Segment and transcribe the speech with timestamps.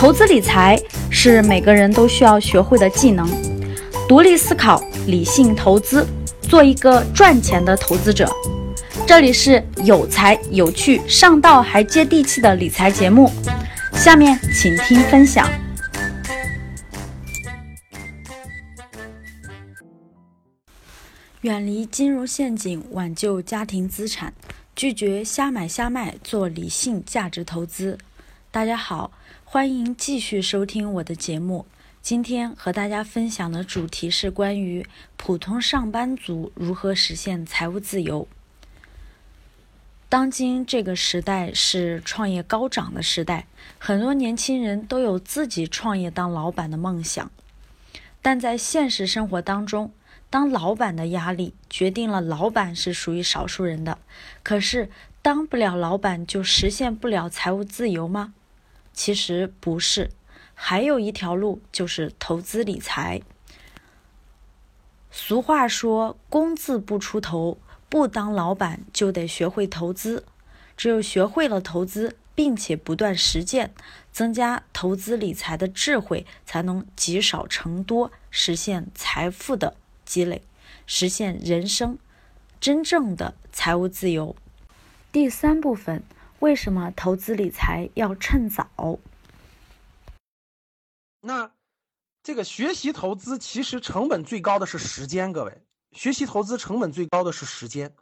[0.00, 3.28] 投资理财是每个人都需要学会的技能，
[4.08, 6.06] 独立思考，理性投资，
[6.40, 8.26] 做一个赚钱的投资者。
[9.06, 13.30] 这里是有才有趣、上道还接地气的理财节目，
[13.92, 15.46] 下面请听分享。
[21.42, 24.32] 远离金融陷阱，挽救家庭资产，
[24.74, 27.98] 拒绝瞎买瞎卖，做理性价值投资。
[28.52, 29.12] 大家好。
[29.44, 31.66] 欢迎继续收听我的节目。
[32.02, 34.84] 今天和大家分享的主题是关于
[35.16, 38.26] 普通上班族如何实现财务自由。
[40.08, 43.46] 当今这个时代是创业高涨的时代，
[43.78, 47.30] 很多年轻人都有自己创业当老板的梦想。
[48.20, 49.92] 但在现实生活当中，
[50.28, 53.98] 当老板的压力决定了老板是属于少数人的。
[54.42, 54.90] 可是，
[55.22, 58.34] 当不了老板就实现不了财务自由吗？
[59.02, 60.10] 其实不是，
[60.52, 63.22] 还有一条路就是投资理财。
[65.10, 67.56] 俗话说“工字不出头”，
[67.88, 70.26] 不当老板就得学会投资。
[70.76, 73.72] 只有学会了投资，并且不断实践，
[74.12, 80.42] 增加投资理财的智慧，才能积少成多，实现财富的积累，
[80.86, 81.96] 实现人生
[82.60, 84.36] 真正的财务自由。
[85.10, 86.02] 第三部分。
[86.40, 88.98] 为什么投资理财要趁早？
[91.20, 91.52] 那
[92.22, 97.94] 这个学习投资其实成本最高的是时间，各位，学习投资成本最高的是时间。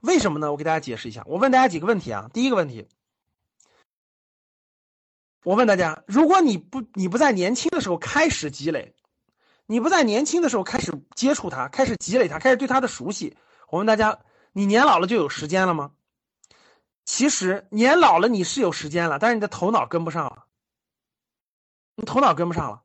[0.00, 0.50] 为什么呢？
[0.50, 1.22] 我给大家解释一下。
[1.26, 2.28] 我问大家几个问题啊。
[2.32, 2.88] 第一个问题，
[5.44, 8.96] 我问大家：如果你不你不在年轻的时候开始积累，
[9.66, 13.36] 你不在年轻的时候开始接触它，开始积累它，开始对它的熟悉，
[13.68, 14.18] 我问大家，
[14.52, 15.92] 你年老了就有时间了吗？
[17.12, 20.44] 其实年老了你是有时间了，但是你的头脑跟不上了，
[21.96, 22.82] 你头脑跟不上了。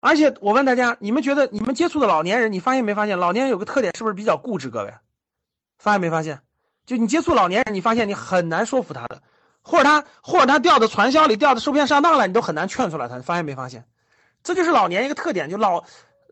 [0.00, 3.18] 而且我问大家，你们觉得你们接触的老年人，你发现没发现？
[3.18, 4.68] 老年人有个特点，是不是比较固执？
[4.68, 4.92] 各位，
[5.78, 6.42] 发现没发现？
[6.84, 9.22] 就你接触老年人，你发现你很难说服他的，
[9.62, 13.16] 或者他或者他掉到传销里，掉到受骗上当了，你都很难劝出来他。
[13.16, 13.86] 你发现没发现？
[14.42, 15.82] 这就是老年一个特点，就老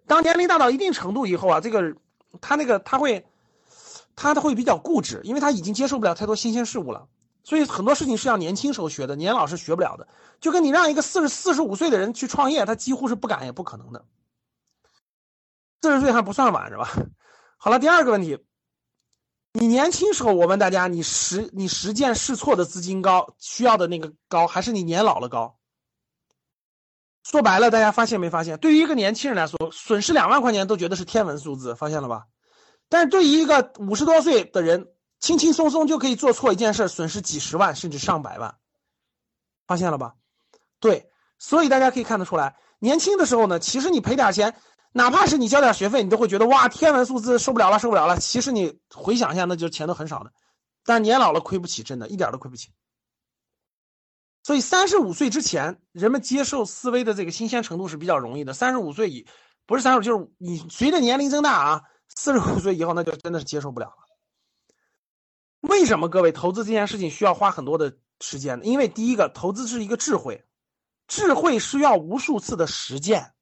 [0.06, 1.96] 当年龄大到一定程度以后啊，这个
[2.42, 3.24] 他那个他会。
[4.16, 7.06] 他他会比较固执，因为他已经接受不了太多新鲜事物了，
[7.44, 10.08] 所以很多事情是要年轻时候学的，年老是学不了的。
[10.40, 14.04] 就跟你让一个四十四十五岁的人去创业，他几乎是不敢也不可能的。
[15.82, 16.88] 四十岁还不算晚是吧？
[17.58, 18.44] 好了，第二个问题，
[19.52, 25.56] 你年轻时候，我问大家，你实你实践试错的资金高，需要的那个高，还是你年老了高？
[27.22, 28.58] 说白了，大家发现没发现？
[28.58, 32.26] 对于一个年轻人来说，损失两万块钱都觉得是天文数字，发现了吧？
[32.88, 34.88] 但是对于一个五十多岁的人，
[35.18, 38.56] 轻轻松松就可以做错一件事，损失几十万甚至上百万，
[39.66, 40.14] 发现了吧？
[40.78, 44.54] 对，所以大家可以看得出来，年轻的时候呢，其实你赔点钱，
[44.92, 48.18] 哪怕是你交点学费，你都会觉得哇，天文数字受不了了，受不了了。
[48.18, 50.32] 其实你回想一下，那就钱都很少的。
[50.84, 52.70] 但年老了亏不起，真的一点都亏不起。
[54.44, 58.52] 所以三十五岁之前，人们接受思维的这个新鲜程度是比较容易的。
[58.52, 59.26] 三十五岁以
[59.66, 61.82] 不是三十五，就是你随着年龄增大啊。
[62.14, 63.96] 四十五岁以后，那就真的是接受不了了。
[65.60, 68.64] 为什么各位投资这件事情需要花很多的时间呢？
[68.64, 70.44] 因为第一个，投资是一个智慧，
[71.08, 73.32] 智慧需要无数次的实践。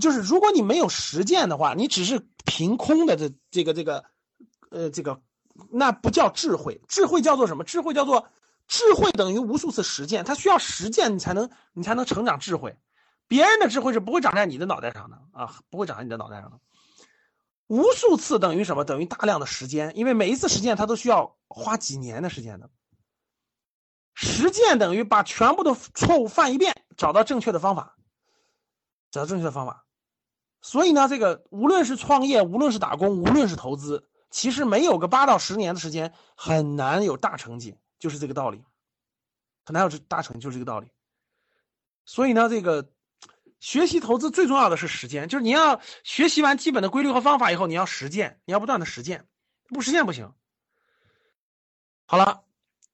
[0.00, 4.04] 就是如果你没有实践的话，你只是凭空的这这个这个，
[4.70, 5.20] 呃，这个
[5.70, 6.80] 那不叫智慧。
[6.86, 7.64] 智慧叫做什么？
[7.64, 8.28] 智慧叫做
[8.68, 12.76] 智慧等于无数次实践，它需要实践你才能你才能成长智慧。
[13.26, 16.60] 别人的智慧是不会长在你的脑袋上的啊，不会长在你的脑袋上的。
[17.68, 18.84] 无数次等于什么？
[18.84, 22.68] 等于大量的时间，因为每一次实践它都需要花几年的时间的。
[24.14, 27.96] 实践等于把全部的错误犯一遍，找到正确的方法，
[29.10, 29.84] 找到正确的方法。
[30.60, 38.64] 所以呢，这个无论是创业，无论是打工，无论是投资，其实没有个八到十年的时间，很难有大成绩，就是这个道理。
[39.64, 40.88] 很难有这大成，就是这个道理。
[42.04, 42.90] 所以呢，这个。
[43.60, 49.26] 学习投资最重要的是时间，就是你要学习完基本的规律和方法以后，你要实践，你要不断的实践，
[49.68, 50.32] 不实践不行。
[52.06, 52.44] 好了，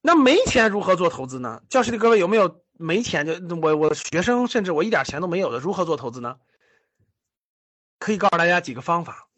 [0.01, 1.63] 那没钱如何做投资呢？
[1.69, 6.37] 教室里各位有没有没钱就我我学生甚至我一点钱都没有的，如何做投资呢？
[7.99, 9.29] 可以告诉大家几个方法，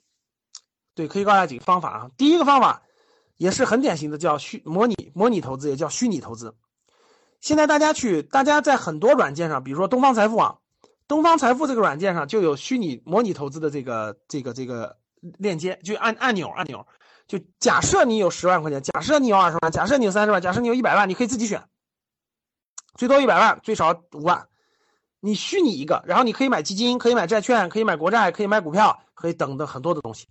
[0.95, 2.11] 对，可以告诉大家几个方法啊。
[2.17, 2.83] 第一个方法
[3.37, 6.57] 也是很典型的，叫虚模拟模拟投资，也叫虚拟投资。
[7.41, 10.61] 现在大家去，大家在很多软件上，比如说东方财富网。
[11.09, 14.97] 东方财富这个软件上就有虚拟模拟投资的这个这个这个
[15.39, 16.87] 链接，就按按钮按钮，
[17.27, 21.63] 就假设你有十万块钱，假设你有二十万，假设你有三十万，假设你有一百万，你可以自己选，
[22.97, 24.49] 最多一百万，最少五万。
[25.21, 30.29] 你虚拟一个，然后你可以买基金，可以买债券，可以买国债，可以买股票，可以等等很多的东西。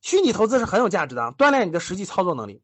[0.00, 2.62] 虚拟投资是很有价值的，锻炼你的实际操作能力，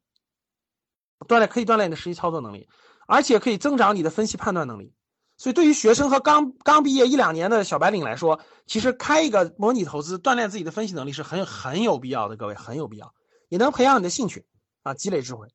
[1.27, 2.69] 锻炼可以锻炼你的实际操作能力，
[3.06, 4.95] 而且可以增长你的分析判断能力。
[5.38, 12.37] 所以，对于学生和刚刚毕业一两年的小白领来说，其实开一个模拟投资，锻炼自己的分析能力是很很有必要的。
[12.37, 13.14] 各位，很有必要，
[13.49, 14.44] 也能培养你的兴趣
[14.82, 15.46] 啊，积累智慧。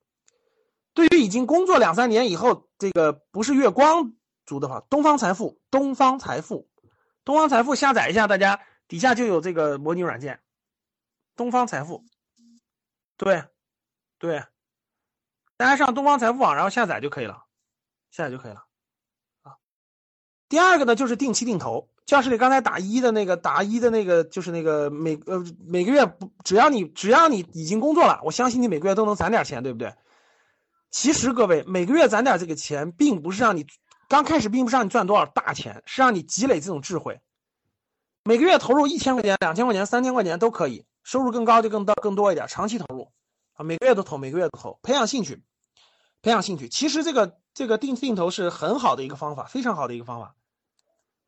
[0.94, 4.14] 对于已经工作两三年以后，这个不是月光
[4.46, 6.70] 族的话，东方财富，东方财富，
[7.26, 10.40] 东方财富下载一下，大家底下就有这个模拟软件，
[11.36, 12.06] 东方财富，
[13.18, 13.44] 对，
[14.18, 14.46] 对，
[15.58, 17.44] 大家上东方财富网，然后下载就可以了，
[18.12, 18.64] 下载就可以了。
[20.54, 21.90] 第二个呢，就是定期定投。
[22.06, 29.92] 教室里刚才打一的那个打一的那个，就是那个每呃每个月不，只要你只要你已经工作了，我相信你每个月都能攒点钱，对不对？
[30.92, 33.66] 其实各位每个月攒点这个钱，并不是让你
[34.08, 37.20] 刚开始并不是让你赚多少大钱，是让你积累这种智慧。
[38.24, 43.12] 每个月投入一千块钱、两千块钱、三千块钱都可以，收入更高就更多更多一点，长期投入
[43.54, 45.42] 啊，每个月都投，每个月都投，培养兴趣，
[46.22, 46.70] 培养兴趣。
[46.70, 50.36] 其实这个这个定定投是很好的一个方法，非常好的一个方法。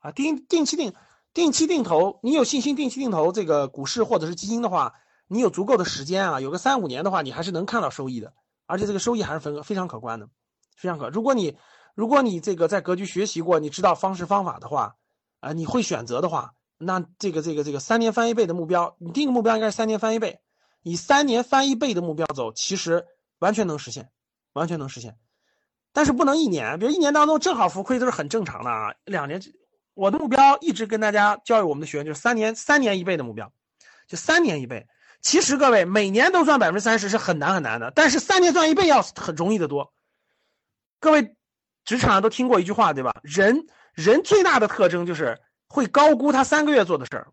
[0.06, 0.94] 啊，定定期定
[1.34, 4.94] 定期定投，你有信心定期定投这个股市或者是基金的话，
[5.28, 8.32] 你有足够的时间啊，有个三五年的话，你还是能看到收益的，
[8.68, 10.30] 而且这个收益还是非非常可观的，
[10.78, 11.10] 非常可。
[11.10, 11.58] 如果你
[11.96, 14.96] 如果你这个在格局学习过，你知道方式方法的话，
[15.40, 20.40] 啊，你会选择的话，那这个这个这个三年翻一倍的目标，你定个目标应该是三年翻一倍，
[20.84, 23.08] 以三年翻一倍的目标走，其实
[23.40, 24.12] 完全能实现，
[24.54, 25.18] 完全能实现，
[25.94, 29.42] 但是不能一年，比如一年当中正好浮亏都是很正常的啊，两年。
[29.96, 33.52] 我的目标一直跟大家教育我们的学员，就是三年三年一倍的目标，
[34.08, 34.88] 就三年一倍。
[35.22, 39.92] 其实各位每年都赚百分之三十是很难很难的，但是三年赚一倍要很容易的多。
[41.00, 41.36] 各位
[41.84, 43.16] 职场上都听过一句话对吧？
[43.24, 47.28] 人人最大的特征就是会高估他三个月做的事儿，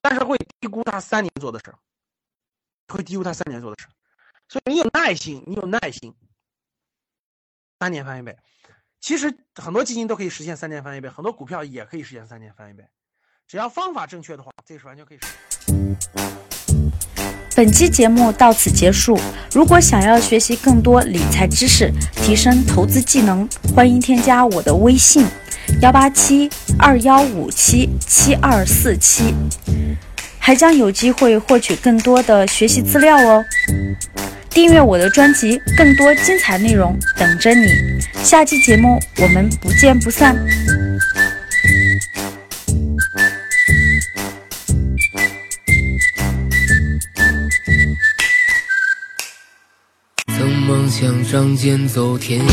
[0.00, 1.78] 但是会低估他三年做的事儿，
[2.88, 3.90] 会低估他三年做的事儿。
[4.48, 6.14] 所以你有耐心，你有耐心，
[7.80, 8.36] 三年翻一倍。
[9.02, 12.84] 其实很多基金都可以实现三年翻一倍，很多股票也可以实现三年翻一倍，
[13.48, 15.26] 只要方法正确的话，这是完全可以实
[15.66, 15.96] 现。
[17.56, 19.18] 本期节目到此结束。
[19.52, 25.26] 如果想要学习更多理财知识，提升投资技能，欢迎添加我的微信：
[25.80, 26.48] 幺八七
[26.78, 29.34] 二幺五七七二四七，
[30.38, 33.44] 还将有机会获取更多的学习资料哦。
[34.54, 37.66] 订阅我的专辑，更多精彩内容等着你。
[38.22, 40.36] 下期节目我们不见不散。
[50.36, 52.44] 曾梦想仗剑走天涯，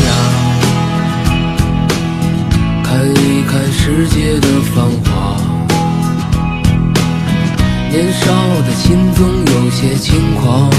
[2.84, 5.38] 看一看世界的繁华。
[7.92, 8.32] 年少
[8.62, 10.70] 的心总有些轻狂。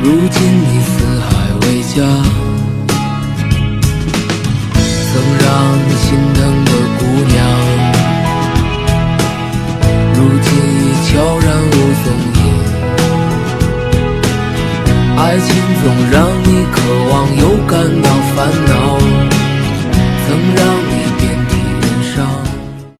[0.00, 0.90] 如今你四
[1.20, 1.28] 海
[1.62, 1.96] 为家，
[5.04, 5.10] 曾
[5.40, 5.46] 让
[5.86, 7.36] 你心疼的姑娘，
[10.14, 11.10] 如今已悄
[11.40, 11.70] 然无
[12.04, 12.40] 踪影。
[15.16, 15.48] 爱情
[15.82, 16.16] 总让，